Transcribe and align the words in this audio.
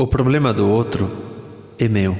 O 0.00 0.06
problema 0.06 0.52
do 0.54 0.68
outro 0.68 1.10
é 1.76 1.88
meu. 1.88 2.16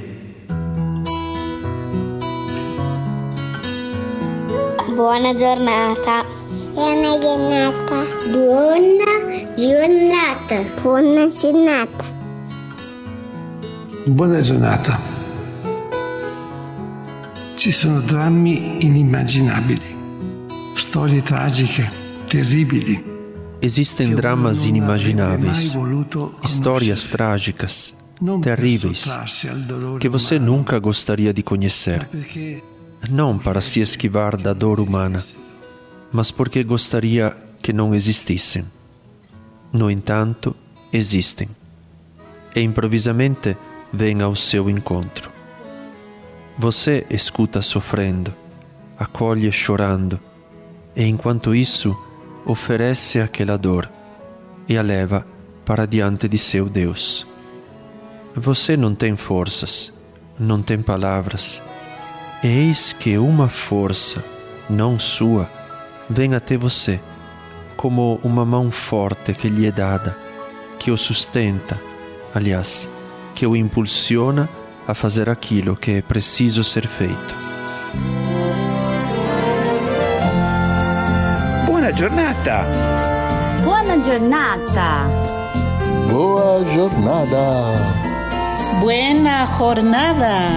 Buona 4.96 5.32
giornata. 5.36 6.24
Buona 6.74 7.20
giornata. 7.20 8.04
Buona 8.32 9.54
giornata. 9.56 10.56
Buona 10.82 11.28
giornata. 11.28 12.04
Buona 14.06 14.40
giornata. 14.40 14.98
Ci 17.54 17.70
sono 17.70 18.00
drammi 18.00 18.84
inimmaginabili, 18.84 19.96
storie 20.74 21.22
tragiche, 21.22 21.88
terribili. 22.26 23.17
Existem 23.60 24.14
dramas 24.14 24.66
inimagináveis, 24.66 25.74
histórias 26.44 27.08
trágicas, 27.08 27.94
terríveis, 28.40 29.04
que 30.00 30.08
você 30.08 30.38
nunca 30.38 30.78
gostaria 30.78 31.32
de 31.32 31.42
conhecer. 31.42 32.08
Não 33.10 33.36
para 33.36 33.60
se 33.60 33.80
esquivar 33.80 34.36
da 34.36 34.52
dor 34.52 34.78
humana, 34.78 35.24
mas 36.12 36.30
porque 36.30 36.62
gostaria 36.62 37.36
que 37.60 37.72
não 37.72 37.94
existissem. 37.94 38.64
No 39.72 39.90
entanto, 39.90 40.54
existem. 40.92 41.48
E 42.54 42.60
improvisamente 42.60 43.56
vêm 43.92 44.22
ao 44.22 44.36
seu 44.36 44.70
encontro. 44.70 45.30
Você 46.56 47.04
escuta 47.10 47.60
sofrendo, 47.60 48.32
acolhe 48.98 49.50
chorando, 49.52 50.18
e 50.96 51.04
enquanto 51.04 51.54
isso, 51.54 51.96
oferece 52.48 53.20
aquela 53.20 53.58
dor 53.58 53.88
e 54.66 54.76
a 54.78 54.82
leva 54.82 55.24
para 55.66 55.86
diante 55.86 56.26
de 56.26 56.38
seu 56.38 56.66
Deus. 56.66 57.26
Você 58.34 58.76
não 58.76 58.94
tem 58.94 59.16
forças, 59.16 59.92
não 60.38 60.62
tem 60.62 60.80
palavras, 60.80 61.62
eis 62.42 62.94
que 62.94 63.18
uma 63.18 63.48
força, 63.48 64.24
não 64.68 64.98
sua, 64.98 65.48
vem 66.08 66.34
até 66.34 66.56
você, 66.56 66.98
como 67.76 68.18
uma 68.24 68.46
mão 68.46 68.70
forte 68.70 69.34
que 69.34 69.48
lhe 69.48 69.66
é 69.66 69.70
dada, 69.70 70.16
que 70.78 70.90
o 70.90 70.96
sustenta, 70.96 71.78
aliás, 72.34 72.88
que 73.34 73.46
o 73.46 73.54
impulsiona 73.54 74.48
a 74.86 74.94
fazer 74.94 75.28
aquilo 75.28 75.76
que 75.76 75.90
é 75.90 76.02
preciso 76.02 76.64
ser 76.64 76.86
feito. 76.86 77.47
Buona 81.88 81.96
giornata! 81.96 82.66
Buona 83.62 84.04
giornata! 84.04 85.06
Boa 86.10 86.62
jornada! 86.66 87.42
Buena 88.78 89.46
jornada! 89.56 90.50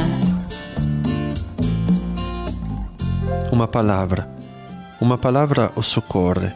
Uma 3.50 3.66
palavra, 3.66 4.30
uma 5.00 5.18
palavra 5.18 5.72
o 5.78 5.82
socorre, 5.82 6.52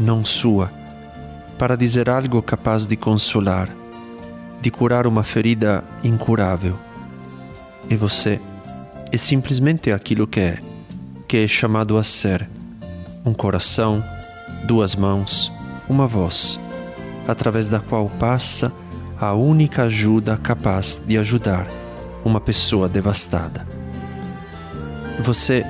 não 0.00 0.24
sua, 0.24 0.68
para 1.56 1.76
dizer 1.76 2.10
algo 2.10 2.42
capaz 2.42 2.86
de 2.86 2.96
consolar, 2.96 3.68
de 4.60 4.68
curar 4.68 5.06
uma 5.06 5.22
ferida 5.22 5.84
incurável. 6.02 6.74
E 7.88 7.94
você 7.94 8.40
é 9.12 9.16
simplesmente 9.16 9.92
aquilo 9.92 10.26
que 10.26 10.40
é, 10.40 10.58
que 11.28 11.36
é 11.36 11.46
chamado 11.46 11.96
a 11.96 12.02
ser 12.02 12.57
um 13.24 13.32
coração, 13.32 14.02
duas 14.64 14.94
mãos, 14.94 15.52
uma 15.88 16.06
voz, 16.06 16.58
através 17.26 17.68
da 17.68 17.80
qual 17.80 18.08
passa 18.18 18.72
a 19.20 19.34
única 19.34 19.84
ajuda 19.84 20.36
capaz 20.36 21.00
de 21.06 21.18
ajudar 21.18 21.66
uma 22.24 22.40
pessoa 22.40 22.88
devastada. 22.88 23.66
Você 25.20 25.64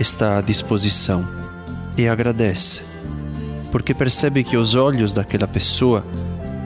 está 0.00 0.38
à 0.38 0.40
disposição 0.40 1.26
e 1.96 2.08
agradece, 2.08 2.80
porque 3.70 3.94
percebe 3.94 4.42
que 4.42 4.56
os 4.56 4.74
olhos 4.74 5.12
daquela 5.12 5.46
pessoa 5.46 6.04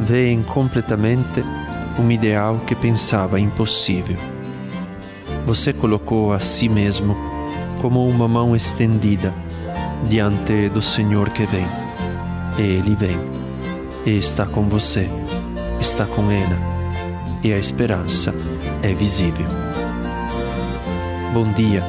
veem 0.00 0.42
completamente 0.42 1.42
um 1.98 2.10
ideal 2.10 2.58
que 2.60 2.74
pensava 2.74 3.40
impossível. 3.40 4.16
Você 5.44 5.72
colocou 5.72 6.32
a 6.32 6.40
si 6.40 6.68
mesmo 6.68 7.16
como 7.80 8.08
uma 8.08 8.28
mão 8.28 8.54
estendida 8.54 9.34
diante 10.04 10.68
do 10.68 10.80
Senhor 10.80 11.30
que 11.30 11.46
vem. 11.46 11.66
Ele 12.58 12.94
vem, 12.94 13.16
e 14.06 14.18
está 14.18 14.46
com 14.46 14.62
você, 14.68 15.08
está 15.80 16.06
com 16.06 16.30
ela, 16.30 16.58
e 17.42 17.52
a 17.52 17.58
esperança 17.58 18.34
é 18.82 18.92
visível. 18.92 19.46
Bom 21.32 21.52
dia, 21.52 21.82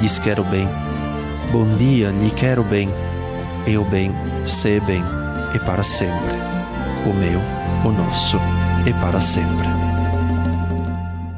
lhes 0.00 0.18
quero 0.18 0.44
bem. 0.44 0.66
Bom 1.50 1.76
dia, 1.76 2.10
lhe 2.10 2.30
quero 2.30 2.62
bem. 2.62 2.88
E 3.66 3.76
o 3.76 3.84
bem, 3.84 4.10
se 4.44 4.80
bem, 4.80 5.02
e 5.54 5.58
para 5.60 5.82
sempre. 5.82 6.34
O 7.06 7.14
meu, 7.14 7.40
o 7.84 7.92
nosso, 7.92 8.36
e 8.86 8.92
para 8.94 9.20
sempre. 9.20 9.68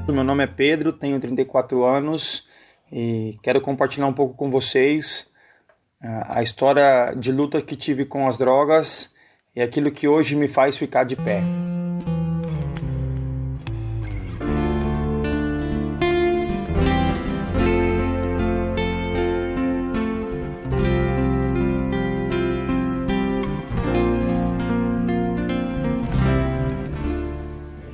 Meu 0.09 0.23
nome 0.23 0.45
é 0.45 0.47
Pedro, 0.47 0.93
tenho 0.93 1.19
34 1.19 1.85
anos 1.85 2.47
e 2.93 3.37
quero 3.43 3.61
compartilhar 3.61 4.07
um 4.07 4.13
pouco 4.13 4.35
com 4.35 4.51
vocês 4.51 5.34
a 6.05 6.43
história 6.43 7.15
de 7.17 7.33
luta 7.33 7.63
que 7.63 7.75
tive 7.75 8.05
com 8.05 8.29
as 8.29 8.37
drogas 8.37 9.15
e 9.57 9.63
aquilo 9.63 9.91
que 9.91 10.07
hoje 10.07 10.37
me 10.37 10.49
faz 10.49 10.77
ficar 10.77 11.05
de 11.05 11.17
pé. 11.17 11.43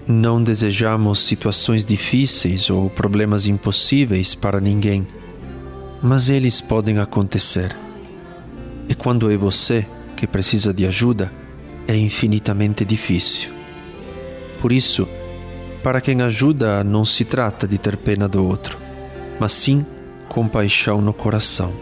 Não 0.08 0.42
desejamos 0.42 1.20
situações 1.20 1.84
difíceis 1.84 2.68
ou 2.68 2.90
problemas 2.90 3.46
impossíveis 3.46 4.34
para 4.34 4.60
ninguém, 4.60 5.06
mas 6.02 6.28
eles 6.28 6.60
podem 6.60 6.98
acontecer. 6.98 7.89
E 8.90 8.94
quando 8.94 9.30
é 9.30 9.36
você 9.36 9.86
que 10.16 10.26
precisa 10.26 10.74
de 10.74 10.84
ajuda, 10.84 11.32
é 11.86 11.96
infinitamente 11.96 12.84
difícil. 12.84 13.50
Por 14.60 14.72
isso, 14.72 15.08
para 15.80 16.00
quem 16.00 16.20
ajuda, 16.22 16.82
não 16.82 17.04
se 17.04 17.24
trata 17.24 17.68
de 17.68 17.78
ter 17.78 17.96
pena 17.96 18.28
do 18.28 18.44
outro, 18.44 18.76
mas 19.38 19.52
sim 19.52 19.86
compaixão 20.28 21.00
no 21.00 21.12
coração. 21.12 21.72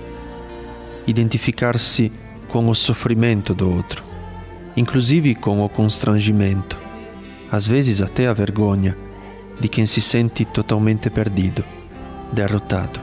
Identificar-se 1.06 2.12
com 2.46 2.68
o 2.68 2.74
sofrimento 2.74 3.54
do 3.54 3.74
outro, 3.74 4.04
inclusive 4.76 5.34
com 5.34 5.64
o 5.64 5.68
constrangimento, 5.68 6.78
às 7.50 7.66
vezes 7.66 8.02
até 8.02 8.28
a 8.28 8.34
vergonha 8.34 8.94
de 9.58 9.66
quem 9.66 9.86
se 9.86 10.02
sente 10.02 10.44
totalmente 10.44 11.08
perdido, 11.08 11.64
derrotado. 12.34 13.00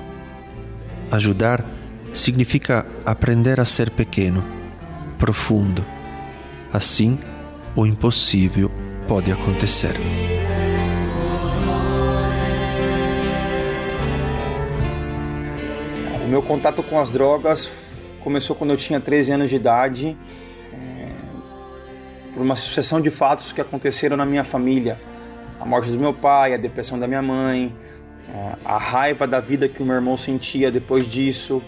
Ajudar 1.12 1.75
significa 2.16 2.86
aprender 3.06 3.60
a 3.60 3.66
ser 3.66 3.90
pequeno, 3.90 4.42
profundo. 5.20 5.86
Assim, 6.72 7.20
o 7.76 7.86
impossível 7.86 8.72
pode 9.08 9.32
acontecer. 9.32 9.94
O 16.24 16.28
meu 16.28 16.42
contato 16.42 16.82
com 16.82 17.00
as 17.00 17.12
drogas 17.12 17.70
começou 18.22 18.56
quando 18.56 18.72
eu 18.72 18.78
tinha 18.78 19.00
13 19.00 19.34
anos 19.34 19.50
de 19.50 19.58
idade, 19.58 20.18
é, 20.74 21.12
por 22.34 22.42
uma 22.42 22.56
sucessão 22.56 23.00
de 23.00 23.12
fatos 23.12 23.54
que 23.54 23.62
aconteceram 23.62 24.18
na 24.18 24.26
minha 24.26 24.44
família. 24.44 25.00
A 25.60 25.66
morte 25.66 25.92
do 25.92 26.00
meu 26.00 26.14
pai, 26.14 26.54
a 26.54 26.58
depressão 26.58 26.98
da 26.98 27.08
minha 27.08 27.22
mãe, 27.22 27.76
a 28.64 28.78
raiva 28.78 29.28
da 29.28 29.40
vida 29.40 29.68
que 29.68 29.82
o 29.82 29.86
meu 29.86 29.96
irmão 29.96 30.18
sentia 30.18 30.72
depois 30.72 31.08
disso, 31.08 31.62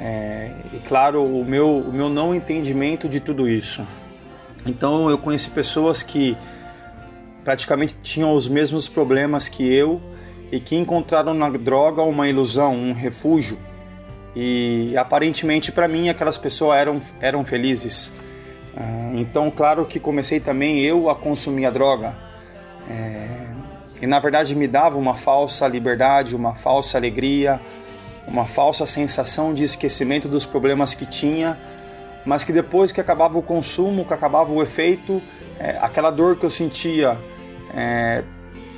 é, 0.00 0.52
e 0.72 0.78
claro, 0.78 1.24
o 1.24 1.44
meu, 1.44 1.78
o 1.78 1.92
meu 1.92 2.08
não 2.08 2.32
entendimento 2.32 3.08
de 3.08 3.18
tudo 3.18 3.48
isso. 3.48 3.84
Então 4.64 5.10
eu 5.10 5.18
conheci 5.18 5.50
pessoas 5.50 6.04
que 6.04 6.36
praticamente 7.42 7.96
tinham 8.00 8.32
os 8.32 8.46
mesmos 8.46 8.88
problemas 8.88 9.48
que 9.48 9.72
eu 9.72 10.00
e 10.52 10.60
que 10.60 10.76
encontraram 10.76 11.34
na 11.34 11.48
droga 11.50 12.02
uma 12.02 12.28
ilusão, 12.28 12.76
um 12.76 12.92
refúgio. 12.92 13.58
E 14.36 14.96
aparentemente 14.96 15.72
para 15.72 15.88
mim 15.88 16.08
aquelas 16.08 16.38
pessoas 16.38 16.78
eram, 16.78 17.00
eram 17.20 17.44
felizes. 17.44 18.12
Ah, 18.76 19.10
então, 19.14 19.50
claro 19.50 19.84
que 19.84 19.98
comecei 19.98 20.38
também 20.38 20.80
eu 20.80 21.10
a 21.10 21.16
consumir 21.16 21.66
a 21.66 21.70
droga. 21.70 22.16
É, 22.88 23.48
e 24.00 24.06
na 24.06 24.20
verdade 24.20 24.54
me 24.54 24.68
dava 24.68 24.96
uma 24.96 25.14
falsa 25.14 25.66
liberdade, 25.66 26.36
uma 26.36 26.54
falsa 26.54 26.96
alegria, 26.96 27.60
uma 28.28 28.46
falsa 28.46 28.86
sensação 28.86 29.54
de 29.54 29.62
esquecimento 29.62 30.28
dos 30.28 30.44
problemas 30.44 30.94
que 30.94 31.06
tinha, 31.06 31.58
mas 32.24 32.44
que 32.44 32.52
depois 32.52 32.92
que 32.92 33.00
acabava 33.00 33.38
o 33.38 33.42
consumo, 33.42 34.04
que 34.04 34.12
acabava 34.12 34.52
o 34.52 34.62
efeito, 34.62 35.22
é, 35.58 35.78
aquela 35.80 36.10
dor 36.10 36.36
que 36.36 36.44
eu 36.44 36.50
sentia 36.50 37.18
é, 37.74 38.22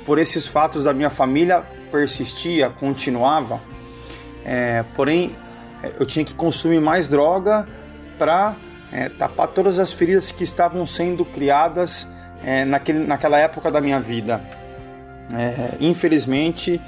por 0.05 0.17
esses 0.17 0.47
fatos 0.47 0.83
da 0.83 0.93
minha 0.93 1.09
família, 1.09 1.63
persistia, 1.91 2.69
continuava. 2.69 3.59
É, 4.45 4.83
porém, 4.95 5.35
eu 5.99 6.05
tinha 6.05 6.23
que 6.23 6.33
consumir 6.33 6.79
mais 6.79 7.07
droga 7.07 7.67
para 8.17 8.55
é, 8.91 9.09
tapar 9.09 9.47
todas 9.47 9.79
as 9.79 9.91
feridas 9.91 10.31
que 10.31 10.43
estavam 10.43 10.85
sendo 10.85 11.25
criadas 11.25 12.07
é, 12.43 12.65
naquele, 12.65 12.99
naquela 12.99 13.37
época 13.37 13.69
da 13.71 13.81
minha 13.81 13.99
vida. 13.99 14.41
É, 15.33 15.77
infelizmente, 15.79 16.79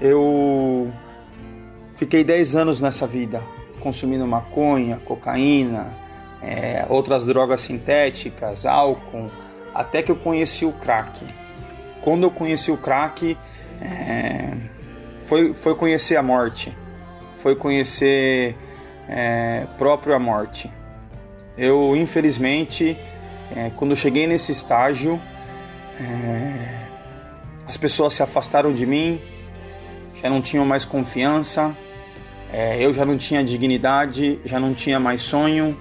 eu 0.00 0.92
fiquei 1.96 2.22
10 2.22 2.54
anos 2.54 2.80
nessa 2.80 3.06
vida, 3.06 3.42
consumindo 3.80 4.26
maconha, 4.26 5.00
cocaína, 5.04 5.92
é, 6.42 6.86
outras 6.88 7.24
drogas 7.24 7.62
sintéticas, 7.62 8.64
álcool, 8.66 9.30
até 9.74 10.02
que 10.02 10.12
eu 10.12 10.16
conheci 10.16 10.64
o 10.64 10.72
crack. 10.72 11.26
Quando 12.02 12.22
eu 12.22 12.30
conheci 12.30 12.70
o 12.70 12.76
crack, 12.76 13.36
é, 13.80 14.54
foi, 15.22 15.52
foi 15.52 15.74
conhecer 15.74 16.16
a 16.16 16.22
morte, 16.22 16.76
foi 17.36 17.56
conhecer 17.56 18.56
é, 19.08 19.66
próprio 19.76 20.14
a 20.14 20.18
morte. 20.18 20.70
Eu, 21.58 21.96
infelizmente, 21.96 22.96
é, 23.54 23.70
quando 23.76 23.96
cheguei 23.96 24.26
nesse 24.26 24.52
estágio, 24.52 25.20
é, 26.00 26.86
as 27.66 27.76
pessoas 27.76 28.14
se 28.14 28.22
afastaram 28.22 28.72
de 28.72 28.86
mim, 28.86 29.20
já 30.20 30.30
não 30.30 30.40
tinham 30.40 30.64
mais 30.64 30.84
confiança, 30.84 31.76
é, 32.52 32.84
eu 32.84 32.92
já 32.92 33.04
não 33.04 33.16
tinha 33.16 33.42
dignidade, 33.42 34.38
já 34.44 34.60
não 34.60 34.72
tinha 34.74 35.00
mais 35.00 35.22
sonho, 35.22 35.76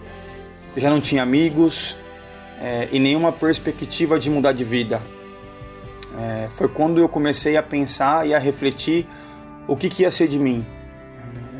já 0.75 0.89
não 0.89 0.99
tinha 0.99 1.23
amigos 1.23 1.95
é, 2.59 2.89
e 2.91 2.99
nenhuma 2.99 3.31
perspectiva 3.31 4.19
de 4.19 4.29
mudar 4.29 4.51
de 4.51 4.63
vida. 4.63 5.01
É, 6.17 6.47
foi 6.55 6.67
quando 6.67 6.99
eu 6.99 7.09
comecei 7.09 7.57
a 7.57 7.63
pensar 7.63 8.27
e 8.27 8.33
a 8.33 8.39
refletir 8.39 9.07
o 9.67 9.75
que, 9.75 9.89
que 9.89 10.03
ia 10.03 10.11
ser 10.11 10.27
de 10.27 10.39
mim, 10.39 10.65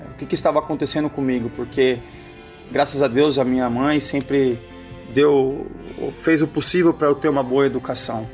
é, 0.06 0.12
o 0.12 0.18
que, 0.18 0.25
que 0.25 0.36
estava 0.36 0.60
acontecendo 0.60 1.10
comigo, 1.10 1.52
porque 1.56 2.00
graças 2.72 3.02
a 3.04 3.07
Deus 3.07 3.38
a 3.38 3.44
minha 3.44 3.69
mãe 3.69 4.00
sempre 4.00 4.60
deu, 5.13 5.68
fez 6.22 6.42
o 6.42 6.48
possível 6.48 6.94
para 6.94 7.07
eu 7.07 7.16
ter 7.16 7.30
uma 7.30 7.44
boa 7.44 7.66
educação. 7.66 8.28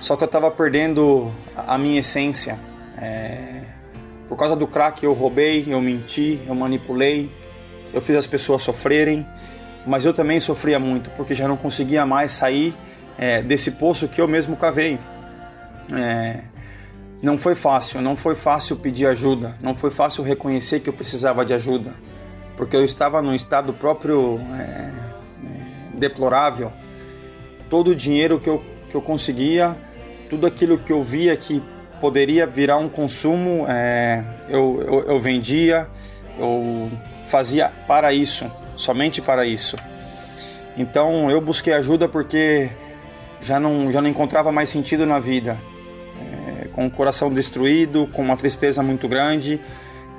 Só 0.00 0.14
que 0.16 0.22
eu 0.22 0.26
estava 0.26 0.50
perdendo 0.50 1.32
a 1.56 1.78
minha 1.78 2.00
essência. 2.00 2.58
É, 2.98 3.75
por 4.28 4.36
causa 4.36 4.56
do 4.56 4.66
crack 4.66 5.04
eu 5.04 5.12
roubei, 5.12 5.64
eu 5.68 5.80
menti, 5.80 6.40
eu 6.46 6.54
manipulei, 6.54 7.30
eu 7.92 8.00
fiz 8.00 8.16
as 8.16 8.26
pessoas 8.26 8.62
sofrerem, 8.62 9.26
mas 9.86 10.04
eu 10.04 10.12
também 10.12 10.40
sofria 10.40 10.78
muito 10.78 11.10
porque 11.10 11.34
já 11.34 11.46
não 11.46 11.56
conseguia 11.56 12.04
mais 12.04 12.32
sair 12.32 12.74
é, 13.16 13.40
desse 13.42 13.72
poço 13.72 14.08
que 14.08 14.20
eu 14.20 14.26
mesmo 14.26 14.56
cavei. 14.56 14.98
É, 15.94 16.40
não 17.22 17.38
foi 17.38 17.54
fácil, 17.54 18.00
não 18.00 18.16
foi 18.16 18.34
fácil 18.34 18.76
pedir 18.76 19.06
ajuda, 19.06 19.56
não 19.62 19.74
foi 19.74 19.90
fácil 19.90 20.22
reconhecer 20.22 20.80
que 20.80 20.88
eu 20.88 20.92
precisava 20.92 21.44
de 21.44 21.54
ajuda, 21.54 21.94
porque 22.56 22.76
eu 22.76 22.84
estava 22.84 23.22
num 23.22 23.34
estado 23.34 23.72
próprio 23.72 24.38
é, 24.58 24.62
é 24.62 24.92
deplorável. 25.94 26.72
Todo 27.70 27.92
o 27.92 27.96
dinheiro 27.96 28.38
que 28.38 28.48
eu, 28.48 28.62
que 28.90 28.94
eu 28.94 29.00
conseguia, 29.00 29.76
tudo 30.28 30.46
aquilo 30.46 30.78
que 30.78 30.92
eu 30.92 31.02
via 31.02 31.36
que 31.36 31.62
poderia 32.00 32.46
virar 32.46 32.78
um 32.78 32.88
consumo, 32.88 33.66
é, 33.68 34.22
eu, 34.48 34.82
eu, 34.86 35.00
eu 35.12 35.20
vendia, 35.20 35.86
eu 36.38 36.90
fazia 37.26 37.70
para 37.86 38.12
isso, 38.12 38.50
somente 38.76 39.20
para 39.20 39.46
isso. 39.46 39.76
Então 40.76 41.30
eu 41.30 41.40
busquei 41.40 41.72
ajuda 41.72 42.08
porque 42.08 42.70
já 43.40 43.58
não, 43.58 43.90
já 43.90 44.02
não 44.02 44.08
encontrava 44.08 44.52
mais 44.52 44.68
sentido 44.68 45.06
na 45.06 45.18
vida 45.18 45.58
com 46.76 46.86
o 46.86 46.90
coração 46.90 47.32
destruído, 47.32 48.06
com 48.12 48.20
uma 48.20 48.36
tristeza 48.36 48.82
muito 48.82 49.08
grande, 49.08 49.58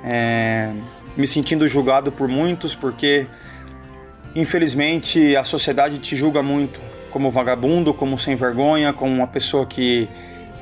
é, 0.04 0.72
me 1.16 1.24
sentindo 1.24 1.68
julgado 1.68 2.10
por 2.10 2.26
muitos, 2.26 2.74
porque 2.74 3.28
infelizmente 4.34 5.36
a 5.36 5.44
sociedade 5.44 5.98
te 5.98 6.16
julga 6.16 6.42
muito 6.42 6.80
como 7.12 7.30
vagabundo, 7.30 7.94
como 7.94 8.18
sem 8.18 8.34
vergonha, 8.34 8.92
como 8.92 9.12
uma 9.12 9.28
pessoa 9.28 9.64
que 9.64 10.08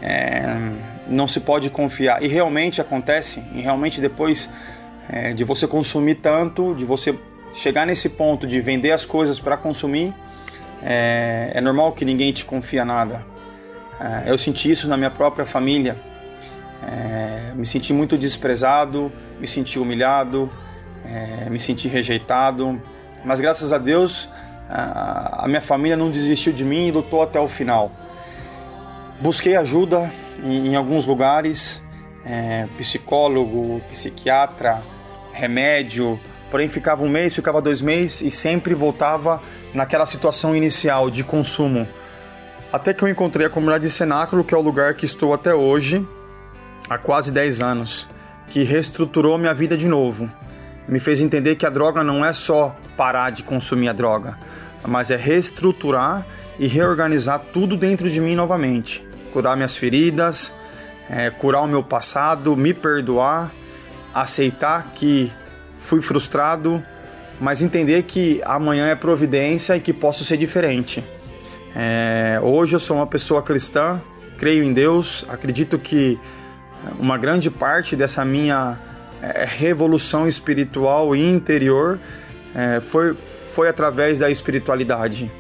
é, 0.02 0.44
não 1.08 1.26
se 1.26 1.40
pode 1.40 1.70
confiar. 1.70 2.22
E 2.22 2.28
realmente 2.28 2.80
acontece, 2.80 3.44
e 3.54 3.60
realmente 3.60 4.00
depois 4.00 4.50
é, 5.08 5.32
de 5.32 5.44
você 5.44 5.66
consumir 5.66 6.16
tanto, 6.16 6.74
de 6.74 6.84
você 6.84 7.14
chegar 7.52 7.86
nesse 7.86 8.10
ponto 8.10 8.46
de 8.46 8.60
vender 8.60 8.90
as 8.90 9.04
coisas 9.04 9.38
para 9.38 9.56
consumir, 9.56 10.14
é, 10.82 11.52
é 11.54 11.60
normal 11.60 11.92
que 11.92 12.04
ninguém 12.04 12.32
te 12.32 12.44
confia 12.44 12.84
nada. 12.84 13.24
É, 13.98 14.30
eu 14.30 14.36
senti 14.36 14.70
isso 14.70 14.88
na 14.88 14.96
minha 14.96 15.10
própria 15.10 15.46
família. 15.46 15.96
É, 16.86 17.54
me 17.54 17.66
senti 17.66 17.92
muito 17.92 18.18
desprezado, 18.18 19.10
me 19.40 19.46
senti 19.46 19.78
humilhado, 19.78 20.50
é, 21.04 21.48
me 21.48 21.58
senti 21.58 21.88
rejeitado. 21.88 22.80
Mas 23.24 23.40
graças 23.40 23.72
a 23.72 23.78
Deus, 23.78 24.28
a, 24.68 25.44
a 25.44 25.48
minha 25.48 25.62
família 25.62 25.96
não 25.96 26.10
desistiu 26.10 26.52
de 26.52 26.64
mim 26.64 26.88
e 26.88 26.90
lutou 26.90 27.22
até 27.22 27.40
o 27.40 27.48
final. 27.48 27.90
Busquei 29.20 29.56
ajuda 29.56 30.12
em, 30.44 30.68
em 30.68 30.76
alguns 30.76 31.06
lugares, 31.06 31.82
é, 32.24 32.66
psicólogo, 32.76 33.80
psiquiatra, 33.90 34.82
remédio, 35.32 36.18
porém 36.50 36.68
ficava 36.68 37.02
um 37.02 37.08
mês, 37.08 37.34
ficava 37.34 37.60
dois 37.60 37.80
meses 37.80 38.20
e 38.22 38.30
sempre 38.30 38.74
voltava 38.74 39.40
naquela 39.74 40.06
situação 40.06 40.56
inicial 40.56 41.10
de 41.10 41.22
consumo 41.22 41.86
até 42.72 42.92
que 42.92 43.02
eu 43.02 43.08
encontrei 43.08 43.46
a 43.46 43.50
comunidade 43.50 43.84
de 43.84 43.90
Cenáculo, 43.90 44.44
que 44.44 44.54
é 44.54 44.56
o 44.56 44.60
lugar 44.60 44.94
que 44.94 45.06
estou 45.06 45.32
até 45.32 45.54
hoje, 45.54 46.06
há 46.90 46.98
quase 46.98 47.32
10 47.32 47.62
anos, 47.62 48.06
que 48.48 48.62
reestruturou 48.62 49.38
minha 49.38 49.54
vida 49.54 49.76
de 49.76 49.88
novo. 49.88 50.30
Me 50.88 51.00
fez 51.00 51.20
entender 51.20 51.56
que 51.56 51.64
a 51.64 51.70
droga 51.70 52.04
não 52.04 52.24
é 52.24 52.32
só 52.32 52.76
parar 52.96 53.30
de 53.30 53.42
consumir 53.42 53.88
a 53.88 53.92
droga, 53.92 54.38
mas 54.86 55.10
é 55.10 55.16
reestruturar 55.16 56.26
e 56.58 56.66
reorganizar 56.66 57.40
tudo 57.52 57.76
dentro 57.76 58.10
de 58.10 58.20
mim 58.20 58.34
novamente. 58.34 59.02
Curar 59.36 59.54
minhas 59.54 59.76
feridas, 59.76 60.54
é, 61.10 61.28
curar 61.28 61.60
o 61.60 61.66
meu 61.66 61.82
passado, 61.82 62.56
me 62.56 62.72
perdoar, 62.72 63.52
aceitar 64.14 64.92
que 64.94 65.30
fui 65.76 66.00
frustrado, 66.00 66.82
mas 67.38 67.60
entender 67.60 68.04
que 68.04 68.40
amanhã 68.46 68.86
é 68.86 68.94
providência 68.94 69.76
e 69.76 69.80
que 69.80 69.92
posso 69.92 70.24
ser 70.24 70.38
diferente. 70.38 71.04
É, 71.74 72.40
hoje 72.42 72.76
eu 72.76 72.80
sou 72.80 72.96
uma 72.96 73.06
pessoa 73.06 73.42
cristã, 73.42 74.00
creio 74.38 74.64
em 74.64 74.72
Deus, 74.72 75.22
acredito 75.28 75.78
que 75.78 76.18
uma 76.98 77.18
grande 77.18 77.50
parte 77.50 77.94
dessa 77.94 78.24
minha 78.24 78.78
é, 79.20 79.44
revolução 79.46 80.26
espiritual 80.26 81.14
e 81.14 81.22
interior 81.22 81.98
é, 82.54 82.80
foi, 82.80 83.14
foi 83.14 83.68
através 83.68 84.18
da 84.18 84.30
espiritualidade, 84.30 85.30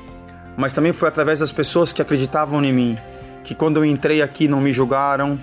mas 0.54 0.74
também 0.74 0.92
foi 0.92 1.08
através 1.08 1.38
das 1.38 1.50
pessoas 1.50 1.94
que 1.94 2.02
acreditavam 2.02 2.62
em 2.62 2.74
mim, 2.74 2.98
que 3.46 3.54
quando 3.54 3.76
eu 3.76 3.84
entrei 3.84 4.20
aqui 4.20 4.48
não 4.48 4.60
me 4.60 4.72
julgaram, 4.72 5.38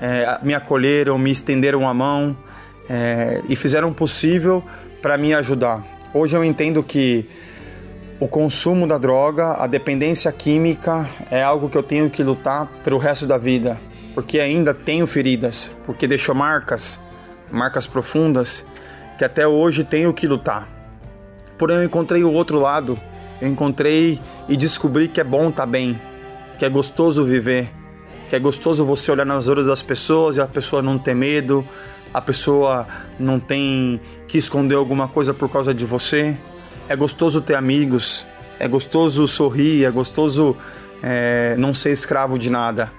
é, 0.00 0.38
me 0.44 0.54
acolheram, 0.54 1.18
me 1.18 1.32
estenderam 1.32 1.88
a 1.88 1.92
mão 1.92 2.36
é, 2.88 3.42
e 3.48 3.56
fizeram 3.56 3.88
o 3.88 3.94
possível 3.94 4.62
para 5.02 5.18
me 5.18 5.34
ajudar. 5.34 5.84
Hoje 6.14 6.36
eu 6.36 6.44
entendo 6.44 6.84
que 6.84 7.28
o 8.20 8.28
consumo 8.28 8.86
da 8.86 8.96
droga, 8.96 9.54
a 9.54 9.66
dependência 9.66 10.30
química 10.30 11.04
é 11.32 11.42
algo 11.42 11.68
que 11.68 11.76
eu 11.76 11.82
tenho 11.82 12.08
que 12.08 12.22
lutar 12.22 12.68
pelo 12.84 12.96
resto 12.96 13.26
da 13.26 13.36
vida, 13.36 13.76
porque 14.14 14.38
ainda 14.38 14.72
tenho 14.72 15.08
feridas, 15.08 15.76
porque 15.84 16.06
deixou 16.06 16.36
marcas, 16.36 17.00
marcas 17.50 17.88
profundas, 17.88 18.64
que 19.18 19.24
até 19.24 19.48
hoje 19.48 19.82
tenho 19.82 20.14
que 20.14 20.28
lutar. 20.28 20.68
Porém, 21.58 21.78
eu 21.78 21.82
encontrei 21.82 22.22
o 22.22 22.32
outro 22.32 22.60
lado, 22.60 22.96
eu 23.40 23.48
encontrei 23.48 24.20
e 24.48 24.56
descobri 24.56 25.08
que 25.08 25.20
é 25.20 25.24
bom 25.24 25.48
estar 25.48 25.64
tá 25.64 25.66
bem, 25.66 26.00
que 26.58 26.64
é 26.64 26.68
gostoso 26.68 27.24
viver, 27.24 27.70
que 28.28 28.36
é 28.36 28.38
gostoso 28.38 28.84
você 28.84 29.10
olhar 29.10 29.24
nas 29.24 29.48
olhos 29.48 29.66
das 29.66 29.82
pessoas 29.82 30.36
e 30.36 30.40
a 30.40 30.46
pessoa 30.46 30.82
não 30.82 30.98
ter 30.98 31.14
medo, 31.14 31.66
a 32.12 32.20
pessoa 32.20 32.86
não 33.18 33.38
tem 33.38 34.00
que 34.26 34.38
esconder 34.38 34.74
alguma 34.74 35.08
coisa 35.08 35.32
por 35.32 35.48
causa 35.48 35.72
de 35.72 35.84
você 35.84 36.36
é 36.88 36.96
gostoso 36.96 37.42
ter 37.42 37.54
amigos, 37.54 38.26
é 38.58 38.66
gostoso 38.66 39.28
sorrir, 39.28 39.84
é 39.84 39.90
gostoso 39.90 40.56
é, 41.02 41.54
não 41.58 41.74
ser 41.74 41.92
escravo 41.92 42.38
de 42.38 42.48
nada. 42.48 42.90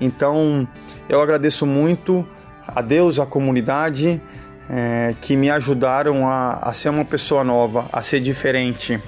Então 0.00 0.66
eu 1.08 1.20
agradeço 1.20 1.66
muito 1.66 2.26
a 2.66 2.80
Deus, 2.80 3.18
a 3.18 3.26
comunidade 3.26 4.22
é, 4.70 5.14
que 5.20 5.36
me 5.36 5.50
ajudaram 5.50 6.28
a, 6.28 6.60
a, 6.62 6.72
ser 6.72 6.88
uma 6.90 7.04
pessoa 7.04 7.42
nova, 7.42 7.88
a 7.92 8.02
ser 8.02 8.20
diferente. 8.20 8.98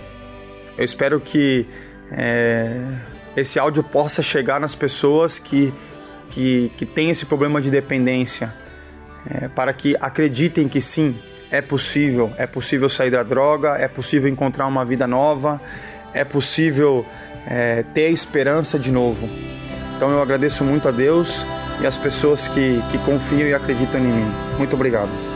Eu 0.76 0.84
espero 0.84 1.20
que 1.20 1.66
é, 2.10 2.84
esse 3.36 3.58
áudio 3.58 3.84
possa 3.84 4.22
chegar 4.22 4.58
nas 4.58 4.74
pessoas 4.74 5.38
que, 5.38 5.72
que, 6.30 6.72
que 6.76 6.86
têm 6.86 7.10
esse 7.10 7.26
problema 7.26 7.60
de 7.60 7.70
dependência, 7.70 8.54
é, 9.28 9.48
para 9.48 9.72
que 9.72 9.96
acreditem 10.00 10.68
que 10.68 10.80
sim, 10.80 11.16
é 11.50 11.60
possível, 11.60 12.32
é 12.38 12.46
possível 12.46 12.88
sair 12.88 13.10
da 13.10 13.22
droga, 13.22 13.76
é 13.76 13.86
possível 13.86 14.28
encontrar 14.28 14.66
uma 14.66 14.84
vida 14.84 15.06
nova, 15.06 15.60
é 16.12 16.24
possível 16.24 17.04
é, 17.46 17.84
ter 17.94 18.10
esperança 18.10 18.78
de 18.78 18.90
novo. 18.90 19.28
Então 19.96 20.10
eu 20.10 20.20
agradeço 20.20 20.64
muito 20.64 20.88
a 20.88 20.90
Deus 20.90 21.46
e 21.80 21.86
as 21.86 21.96
pessoas 21.96 22.48
que, 22.48 22.82
que 22.90 22.98
confiam 22.98 23.48
e 23.48 23.54
acreditam 23.54 24.00
em 24.00 24.12
mim. 24.12 24.34
Muito 24.58 24.74
obrigado. 24.74 25.35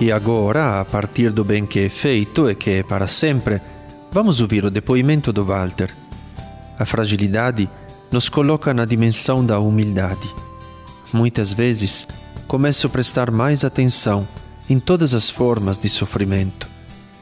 E 0.00 0.10
agora, 0.10 0.80
a 0.80 0.84
partir 0.84 1.30
do 1.30 1.44
bem 1.44 1.66
que 1.66 1.80
é 1.80 1.88
feito 1.90 2.48
e 2.48 2.54
que 2.54 2.70
é 2.70 2.82
para 2.82 3.06
sempre, 3.06 3.60
vamos 4.10 4.40
ouvir 4.40 4.64
o 4.64 4.70
depoimento 4.70 5.30
do 5.30 5.44
Walter. 5.44 5.90
A 6.78 6.86
fragilidade 6.86 7.68
nos 8.10 8.30
coloca 8.30 8.72
na 8.72 8.86
dimensão 8.86 9.44
da 9.44 9.60
humildade. 9.60 10.26
Muitas 11.12 11.52
vezes, 11.52 12.08
começo 12.48 12.86
a 12.86 12.90
prestar 12.90 13.30
mais 13.30 13.62
atenção 13.62 14.26
em 14.70 14.80
todas 14.80 15.12
as 15.12 15.28
formas 15.28 15.76
de 15.76 15.90
sofrimento 15.90 16.66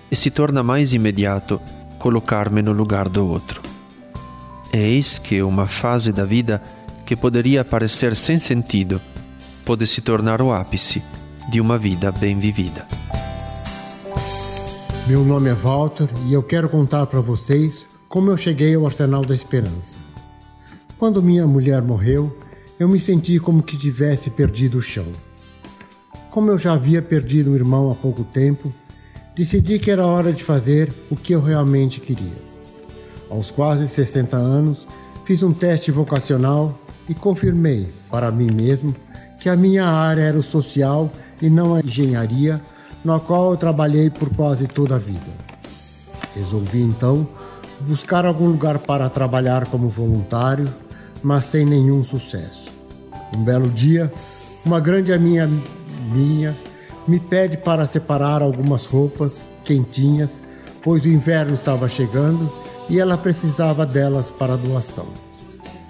e 0.08 0.14
se 0.14 0.30
torna 0.30 0.62
mais 0.62 0.92
imediato 0.92 1.60
colocar-me 1.98 2.62
no 2.62 2.70
lugar 2.70 3.08
do 3.08 3.26
outro. 3.26 3.60
Eis 4.72 5.18
que 5.18 5.42
uma 5.42 5.66
fase 5.66 6.12
da 6.12 6.24
vida 6.24 6.62
que 7.04 7.16
poderia 7.16 7.64
parecer 7.64 8.14
sem 8.14 8.38
sentido 8.38 9.00
pode 9.64 9.84
se 9.84 10.00
tornar 10.00 10.40
o 10.40 10.52
ápice 10.52 11.02
de 11.48 11.60
uma 11.60 11.78
vida 11.78 12.12
bem 12.12 12.38
vivida. 12.38 12.86
Meu 15.06 15.24
nome 15.24 15.48
é 15.48 15.54
Walter 15.54 16.06
e 16.26 16.34
eu 16.34 16.42
quero 16.42 16.68
contar 16.68 17.06
para 17.06 17.22
vocês 17.22 17.86
como 18.06 18.30
eu 18.30 18.36
cheguei 18.36 18.74
ao 18.74 18.84
Arsenal 18.84 19.24
da 19.24 19.34
Esperança. 19.34 19.96
Quando 20.98 21.22
minha 21.22 21.46
mulher 21.46 21.80
morreu, 21.80 22.36
eu 22.78 22.86
me 22.86 23.00
senti 23.00 23.40
como 23.40 23.62
que 23.62 23.78
tivesse 23.78 24.28
perdido 24.28 24.76
o 24.76 24.82
chão. 24.82 25.06
Como 26.30 26.50
eu 26.50 26.58
já 26.58 26.74
havia 26.74 27.00
perdido 27.00 27.50
um 27.50 27.54
irmão 27.54 27.90
há 27.90 27.94
pouco 27.94 28.24
tempo, 28.24 28.72
decidi 29.34 29.78
que 29.78 29.90
era 29.90 30.04
hora 30.04 30.32
de 30.32 30.44
fazer 30.44 30.92
o 31.10 31.16
que 31.16 31.32
eu 31.32 31.40
realmente 31.40 31.98
queria. 31.98 32.48
Aos 33.30 33.50
quase 33.50 33.88
60 33.88 34.36
anos, 34.36 34.86
fiz 35.24 35.42
um 35.42 35.54
teste 35.54 35.90
vocacional 35.90 36.78
e 37.08 37.14
confirmei 37.14 37.88
para 38.10 38.30
mim 38.30 38.48
mesmo 38.52 38.94
que 39.40 39.48
a 39.48 39.56
minha 39.56 39.86
área 39.86 40.22
era 40.22 40.38
o 40.38 40.42
social 40.42 41.10
e 41.40 41.48
não 41.48 41.74
a 41.74 41.80
engenharia, 41.80 42.60
na 43.04 43.18
qual 43.18 43.50
eu 43.50 43.56
trabalhei 43.56 44.10
por 44.10 44.28
quase 44.30 44.66
toda 44.66 44.96
a 44.96 44.98
vida. 44.98 45.48
Resolvi 46.34 46.82
então 46.82 47.28
buscar 47.80 48.26
algum 48.26 48.48
lugar 48.48 48.78
para 48.78 49.08
trabalhar 49.08 49.66
como 49.66 49.88
voluntário 49.88 50.68
mas 51.22 51.46
sem 51.46 51.64
nenhum 51.64 52.04
sucesso. 52.04 52.64
Um 53.36 53.42
belo 53.42 53.68
dia, 53.68 54.12
uma 54.64 54.80
grande 54.80 55.12
amiga 55.12 55.48
minha 56.12 56.56
me 57.06 57.18
pede 57.18 57.56
para 57.56 57.86
separar 57.86 58.42
algumas 58.42 58.84
roupas 58.84 59.44
quentinhas, 59.64 60.38
pois 60.82 61.04
o 61.04 61.08
inverno 61.08 61.54
estava 61.54 61.88
chegando 61.88 62.50
e 62.88 62.98
ela 62.98 63.18
precisava 63.18 63.84
delas 63.84 64.30
para 64.30 64.56
doação. 64.56 65.06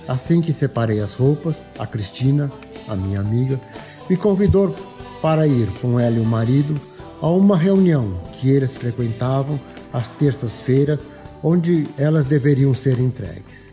Assim 0.06 0.40
que 0.40 0.52
separei 0.52 1.00
as 1.00 1.14
roupas, 1.14 1.54
a 1.78 1.86
Cristina, 1.86 2.50
a 2.88 2.96
minha 2.96 3.20
amiga, 3.20 3.60
me 4.08 4.16
convidou 4.16 4.74
para 5.20 5.46
ir 5.46 5.68
com 5.80 5.98
ela 5.98 6.16
e 6.16 6.20
o 6.20 6.24
marido 6.24 6.74
a 7.20 7.28
uma 7.28 7.56
reunião 7.56 8.20
que 8.34 8.48
eles 8.48 8.72
frequentavam 8.72 9.60
às 9.92 10.08
terças-feiras, 10.10 11.00
onde 11.42 11.86
elas 11.96 12.26
deveriam 12.26 12.74
ser 12.74 12.98
entregues. 12.98 13.72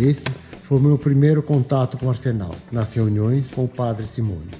Esse 0.00 0.24
foi 0.62 0.80
meu 0.80 0.96
primeiro 0.96 1.42
contato 1.42 1.98
com 1.98 2.06
o 2.06 2.10
Arsenal, 2.10 2.54
nas 2.70 2.92
reuniões 2.94 3.46
com 3.54 3.64
o 3.64 3.68
padre 3.68 4.06
Simone. 4.06 4.50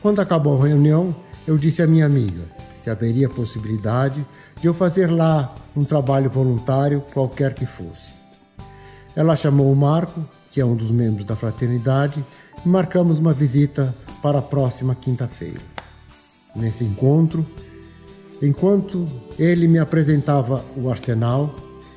Quando 0.00 0.20
acabou 0.20 0.60
a 0.60 0.66
reunião, 0.66 1.14
eu 1.46 1.58
disse 1.58 1.82
à 1.82 1.86
minha 1.86 2.06
amiga 2.06 2.60
se 2.74 2.88
haveria 2.88 3.28
possibilidade 3.28 4.26
de 4.58 4.66
eu 4.66 4.72
fazer 4.72 5.10
lá 5.10 5.54
um 5.76 5.84
trabalho 5.84 6.30
voluntário, 6.30 7.04
qualquer 7.12 7.52
que 7.52 7.66
fosse. 7.66 8.10
Ela 9.14 9.36
chamou 9.36 9.70
o 9.70 9.76
Marco, 9.76 10.24
que 10.50 10.60
é 10.60 10.64
um 10.64 10.74
dos 10.74 10.90
membros 10.90 11.26
da 11.26 11.36
fraternidade, 11.36 12.24
e 12.64 12.68
marcamos 12.68 13.18
uma 13.18 13.34
visita 13.34 13.94
para 14.22 14.38
a 14.38 14.42
próxima 14.42 14.94
quinta-feira. 14.94 15.60
Nesse 16.54 16.84
encontro, 16.84 17.46
enquanto 18.42 19.06
ele 19.38 19.68
me 19.68 19.78
apresentava 19.78 20.64
o 20.76 20.90
arsenal, 20.90 21.54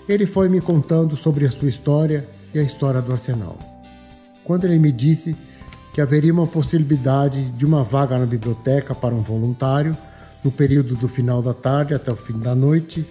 ele 0.07 0.25
foi 0.25 0.49
me 0.49 0.59
contando 0.59 1.15
sobre 1.15 1.45
a 1.45 1.51
sua 1.51 1.69
história 1.69 2.27
e 2.53 2.59
a 2.59 2.63
história 2.63 3.01
do 3.01 3.11
Arsenal. 3.11 3.57
Quando 4.43 4.65
ele 4.65 4.77
me 4.77 4.91
disse 4.91 5.35
que 5.93 6.01
haveria 6.01 6.33
uma 6.33 6.47
possibilidade 6.47 7.43
de 7.51 7.65
uma 7.65 7.83
vaga 7.83 8.17
na 8.17 8.25
biblioteca 8.25 8.93
para 8.93 9.15
um 9.15 9.21
voluntário, 9.21 9.97
no 10.43 10.51
período 10.51 10.95
do 10.95 11.07
final 11.07 11.41
da 11.41 11.53
tarde 11.53 11.93
até 11.93 12.11
o 12.11 12.15
fim 12.15 12.37
da 12.37 12.53
noite, 12.53 13.05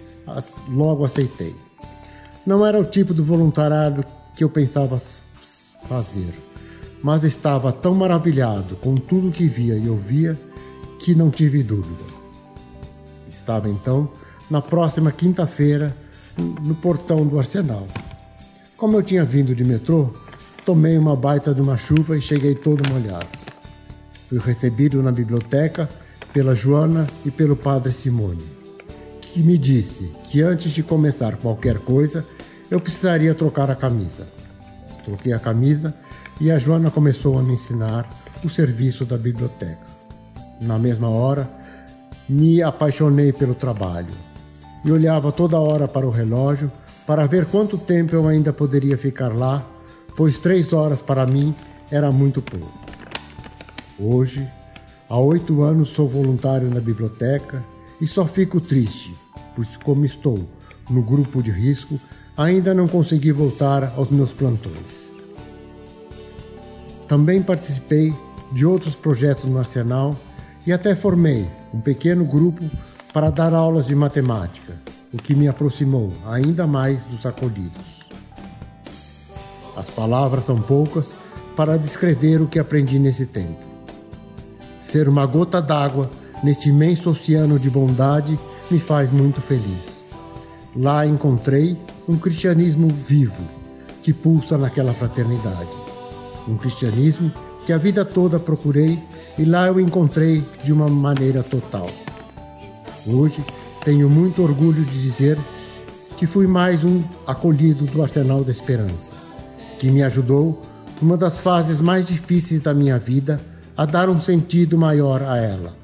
logo 0.69 1.03
aceitei. 1.03 1.55
Não 2.45 2.65
era 2.65 2.79
o 2.79 2.85
tipo 2.85 3.13
de 3.13 3.21
voluntariado 3.21 4.05
que 4.35 4.43
eu 4.43 4.49
pensava 4.49 5.01
fazer, 5.87 6.33
mas 7.03 7.25
estava 7.25 7.73
tão 7.73 7.93
maravilhado 7.93 8.77
com 8.77 8.95
tudo 8.95 9.29
que 9.29 9.45
via 9.45 9.75
e 9.75 9.89
ouvia 9.89 10.39
que 10.99 11.13
não 11.13 11.29
tive 11.29 11.61
dúvida. 11.61 12.05
Estava 13.27 13.69
então 13.69 14.09
na 14.49 14.61
próxima 14.61 15.11
quinta-feira 15.11 15.93
no 16.37 16.73
portão 16.73 17.27
do 17.27 17.37
Arsenal. 17.37 17.85
Como 18.77 18.95
eu 18.95 19.03
tinha 19.03 19.25
vindo 19.25 19.53
de 19.53 19.65
metrô, 19.65 20.09
tomei 20.65 20.97
uma 20.97 21.15
baita 21.15 21.53
de 21.53 21.61
uma 21.61 21.75
chuva 21.75 22.17
e 22.17 22.21
cheguei 22.21 22.55
todo 22.55 22.87
molhado. 22.89 23.27
Fui 24.29 24.39
recebido 24.39 25.03
na 25.03 25.11
biblioteca 25.11 25.89
pela 26.31 26.55
Joana 26.55 27.07
e 27.25 27.29
pelo 27.29 27.55
padre 27.55 27.91
Simone, 27.91 28.43
que 29.21 29.41
me 29.41 29.57
disse 29.57 30.09
que 30.31 30.41
antes 30.41 30.71
de 30.71 30.81
começar 30.81 31.35
qualquer 31.35 31.79
coisa, 31.79 32.25
eu 32.71 32.79
precisaria 32.79 33.35
trocar 33.35 33.69
a 33.69 33.75
camisa. 33.75 34.27
Troquei 35.05 35.33
a 35.33 35.39
camisa 35.39 35.93
e 36.39 36.51
a 36.51 36.57
Joana 36.57 36.91
começou 36.91 37.37
a 37.37 37.43
me 37.43 37.53
ensinar 37.53 38.07
o 38.43 38.49
serviço 38.49 39.05
da 39.05 39.17
biblioteca. 39.17 39.85
Na 40.61 40.77
mesma 40.79 41.09
hora, 41.09 41.49
me 42.27 42.61
apaixonei 42.61 43.31
pelo 43.31 43.55
trabalho 43.55 44.13
e 44.83 44.91
olhava 44.91 45.31
toda 45.31 45.59
hora 45.59 45.87
para 45.87 46.07
o 46.07 46.11
relógio 46.11 46.71
para 47.05 47.25
ver 47.27 47.45
quanto 47.45 47.77
tempo 47.77 48.15
eu 48.15 48.27
ainda 48.27 48.53
poderia 48.53 48.97
ficar 48.97 49.33
lá, 49.33 49.65
pois 50.15 50.37
três 50.37 50.71
horas 50.71 51.01
para 51.01 51.25
mim 51.25 51.53
era 51.91 52.11
muito 52.11 52.41
pouco. 52.41 52.71
Hoje, 53.99 54.47
há 55.09 55.19
oito 55.19 55.61
anos 55.61 55.89
sou 55.89 56.07
voluntário 56.07 56.69
na 56.69 56.79
biblioteca 56.79 57.63
e 58.01 58.07
só 58.07 58.25
fico 58.25 58.59
triste, 58.59 59.15
pois 59.55 59.77
como 59.77 60.05
estou 60.05 60.39
no 60.89 61.01
grupo 61.01 61.41
de 61.41 61.51
risco, 61.51 61.99
ainda 62.35 62.73
não 62.73 62.87
consegui 62.87 63.31
voltar 63.31 63.93
aos 63.95 64.09
meus 64.09 64.31
plantões. 64.31 65.02
Também 67.07 67.41
participei 67.41 68.13
de 68.51 68.65
outros 68.65 68.95
projetos 68.95 69.45
no 69.45 69.57
Arsenal 69.57 70.15
e 70.65 70.71
até 70.71 70.95
formei 70.95 71.47
um 71.73 71.81
pequeno 71.81 72.23
grupo 72.25 72.63
para 73.13 73.29
dar 73.29 73.53
aulas 73.53 73.87
de 73.87 73.95
matemática, 73.95 74.73
o 75.13 75.17
que 75.17 75.35
me 75.35 75.47
aproximou 75.47 76.11
ainda 76.25 76.65
mais 76.65 77.03
dos 77.03 77.25
acolhidos. 77.25 77.93
As 79.75 79.89
palavras 79.89 80.45
são 80.45 80.61
poucas 80.61 81.13
para 81.55 81.77
descrever 81.77 82.41
o 82.41 82.47
que 82.47 82.59
aprendi 82.59 82.97
nesse 82.97 83.25
tempo. 83.25 83.65
Ser 84.81 85.07
uma 85.07 85.25
gota 85.25 85.61
d'água 85.61 86.09
neste 86.43 86.69
imenso 86.69 87.09
oceano 87.09 87.59
de 87.59 87.69
bondade 87.69 88.39
me 88.69 88.79
faz 88.79 89.11
muito 89.11 89.41
feliz. 89.41 89.85
Lá 90.75 91.05
encontrei 91.05 91.77
um 92.07 92.17
cristianismo 92.17 92.87
vivo 92.87 93.43
que 94.01 94.13
pulsa 94.13 94.57
naquela 94.57 94.93
fraternidade. 94.93 95.82
Um 96.47 96.57
cristianismo 96.57 97.31
que 97.65 97.71
a 97.71 97.77
vida 97.77 98.03
toda 98.03 98.39
procurei 98.39 98.99
e 99.37 99.45
lá 99.45 99.67
eu 99.67 99.79
encontrei 99.79 100.45
de 100.63 100.71
uma 100.73 100.87
maneira 100.87 101.41
total. 101.41 101.89
Hoje 103.07 103.43
tenho 103.83 104.09
muito 104.09 104.41
orgulho 104.41 104.85
de 104.85 105.01
dizer 105.01 105.37
que 106.17 106.27
fui 106.27 106.47
mais 106.47 106.83
um 106.83 107.03
acolhido 107.25 107.85
do 107.85 108.01
Arsenal 108.01 108.43
da 108.43 108.51
Esperança, 108.51 109.11
que 109.79 109.89
me 109.89 110.03
ajudou 110.03 110.61
numa 111.01 111.17
das 111.17 111.39
fases 111.39 111.81
mais 111.81 112.05
difíceis 112.05 112.61
da 112.61 112.73
minha 112.73 112.97
vida 112.97 113.41
a 113.75 113.85
dar 113.85 114.09
um 114.09 114.21
sentido 114.21 114.77
maior 114.77 115.21
a 115.21 115.37
ela. 115.37 115.75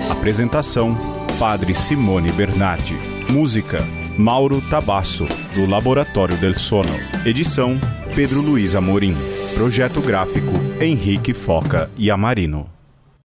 Apresentação: 0.10 0.96
Padre 1.40 1.74
Simone 1.74 2.32
Bernardi. 2.32 2.96
Música: 3.30 3.84
Mauro 4.18 4.62
Tabasso, 4.70 5.26
do 5.56 5.68
Laboratório 5.68 6.38
del 6.38 6.56
Sono. 6.56 6.94
Edição: 7.26 7.80
Pedro 8.16 8.42
Luiz 8.42 8.76
Amorim. 8.76 9.16
Projeto 9.56 10.02
gráfico: 10.02 10.52
Henrique 10.80 11.34
Foca 11.34 11.90
e 11.98 12.12
Amarino. 12.12 12.73